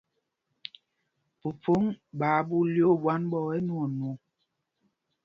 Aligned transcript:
Phúphōŋ 1.39 1.83
ɓaa 2.19 2.39
ɓu 2.47 2.57
lyoo 2.73 2.95
ɓwán 3.01 3.21
ɓɔ̄ɔ̄ 3.31 3.51
ɛnwɔɔnwɔŋ. 3.57 4.13